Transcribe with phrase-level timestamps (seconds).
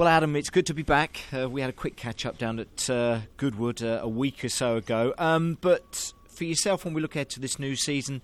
[0.00, 1.20] Well, Adam, it's good to be back.
[1.30, 4.48] Uh, we had a quick catch up down at uh, Goodwood uh, a week or
[4.48, 5.12] so ago.
[5.18, 8.22] Um, but for yourself, when we look ahead to this new season,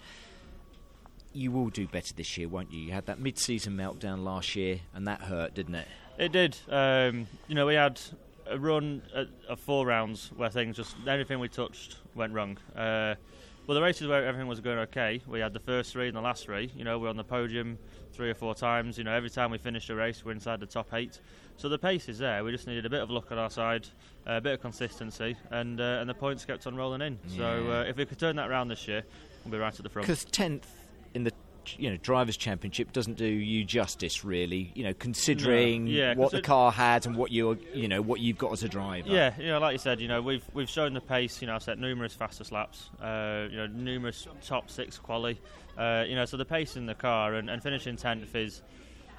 [1.35, 2.81] you will do better this year, won't you?
[2.81, 5.87] You had that mid season meltdown last year, and that hurt, didn't it?
[6.17, 6.57] It did.
[6.71, 8.01] Um, you know, we had
[8.47, 9.03] a run
[9.47, 12.57] of four rounds where things just, everything we touched went wrong.
[13.67, 16.17] Uh, well, the races where everything was going okay, we had the first three and
[16.17, 16.71] the last three.
[16.77, 17.79] You know, we're on the podium
[18.13, 18.97] three or four times.
[18.97, 21.21] You know, every time we finished a race, we're inside the top eight.
[21.57, 22.45] So the pace is there.
[22.45, 23.89] We just needed a bit of luck on our side,
[24.27, 27.19] a bit of consistency, and uh, and the points kept on rolling in.
[27.29, 27.37] Yeah.
[27.39, 29.03] So uh, if we could turn that around this year,
[29.45, 30.07] we'll be right at the front.
[30.07, 30.69] Because tenth
[31.15, 31.33] in the
[31.79, 34.73] you know drivers' championship doesn't do you justice, really.
[34.75, 35.91] You know, considering no.
[35.91, 38.63] yeah, what the car had and what you are you know what you've got as
[38.63, 39.09] a driver.
[39.09, 41.41] Yeah, you know, like you said, you know, we've we've shown the pace.
[41.41, 42.91] You know, I've set numerous fastest laps.
[43.01, 45.41] Uh, you know, numerous top six quali.
[45.77, 48.63] Uh, you know, so the pace in the car and, and finishing tenth is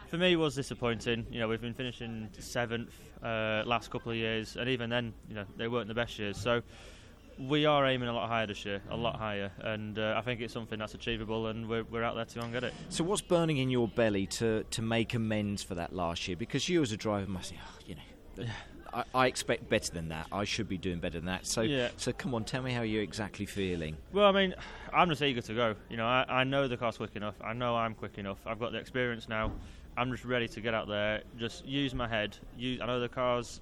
[0.09, 1.25] for me was disappointing.
[1.29, 2.93] You know, we've been finishing seventh
[3.23, 6.37] uh, last couple of years, and even then, you know, they weren't the best years.
[6.37, 6.61] So
[7.39, 10.41] we are aiming a lot higher this year, a lot higher, and uh, I think
[10.41, 12.73] it's something that's achievable, and we're, we're out there to go and get it.
[12.89, 16.37] So, what's burning in your belly to to make amends for that last year?
[16.37, 18.45] Because you, as a driver, must, oh, you know.
[18.93, 20.27] I, I, expect better than that.
[20.31, 21.45] I should be doing better than that.
[21.45, 21.89] So, yeah.
[21.97, 23.97] so come on, tell me how you're exactly feeling.
[24.13, 24.55] Well, I mean,
[24.93, 25.75] I'm just eager to go.
[25.89, 27.35] You know, I, I know the car's quick enough.
[27.43, 28.37] I know I'm quick enough.
[28.45, 29.51] I've got the experience now.
[29.97, 32.37] I'm just ready to get out there, just use my head.
[32.55, 33.61] Use, I know the car's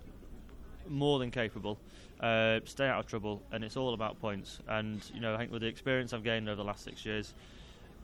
[0.87, 1.77] more than capable.
[2.19, 4.59] Uh, stay out of trouble, and it's all about points.
[4.67, 7.33] And you know, I think with the experience I've gained over the last six years,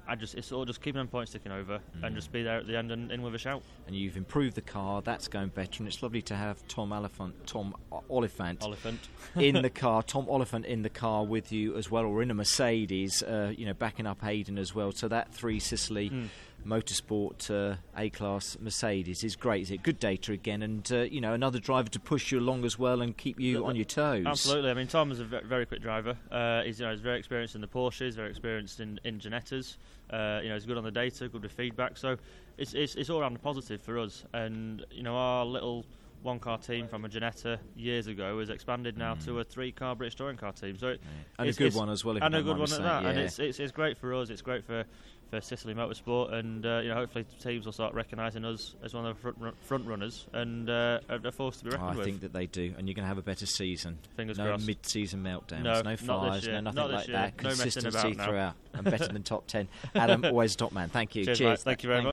[0.08, 2.04] I just it's all just keeping them points ticking over mm.
[2.04, 3.64] and just be there at the end and in with a shout.
[3.88, 5.02] And you've improved the car.
[5.02, 7.76] That's going better, and it's lovely to have Tom Oliphant, Tom
[8.10, 9.08] Oliphant, Oliphant.
[9.36, 10.04] in the car.
[10.04, 13.24] Tom Oliphant in the car with you as well, or in a Mercedes.
[13.24, 14.92] Uh, you know, backing up Hayden as well.
[14.92, 16.12] So that three Ciceley.
[16.12, 16.28] Mm
[16.66, 19.64] motorsport uh, A-class Mercedes is great.
[19.64, 22.66] Is it good data again, and uh, you know another driver to push you along
[22.66, 24.26] as well and keep you on your toes.
[24.26, 24.72] Absolutely.
[24.72, 26.16] I mean, Tom is a very quick driver.
[26.32, 29.78] Uh, he's, you know, he's very experienced in the Porsches, very experienced in in Ginettas.
[30.10, 31.98] Uh, you know, he's good on the data, good with feedback.
[31.98, 32.18] So
[32.58, 34.26] it's it's, it's all around positive for us.
[34.34, 35.86] And you know, our little
[36.22, 39.26] one car team from a Ginetta years ago has expanded now mm.
[39.26, 40.78] to a three car British touring car team.
[40.78, 41.02] So it,
[41.40, 42.18] and a good one as well.
[42.22, 43.04] and a good one at that.
[43.04, 43.10] Yeah.
[43.10, 44.30] And it's, it's it's great for us.
[44.30, 44.86] It's great for
[45.32, 49.06] for Ciceley Motorsport, and uh, you know hopefully teams will start recognising us as one
[49.06, 52.06] of the front, front runners and uh, a force to be reckoned oh, I with.
[52.06, 53.98] think that they do, and you're going to have a better season.
[54.18, 54.68] Fingers no crossed.
[54.68, 57.18] mid-season meltdowns, no, no fires, no nothing like year.
[57.18, 57.42] that.
[57.42, 59.70] No Consistency throughout, and better than top ten.
[59.96, 60.90] Adam, always top man.
[60.90, 61.24] Thank you.
[61.24, 61.38] Cheers.
[61.38, 61.64] Cheers.
[61.64, 62.11] Thank you very much.